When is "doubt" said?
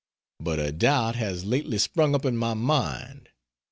0.71-1.15